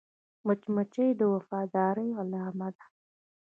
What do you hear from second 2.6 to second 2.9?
ده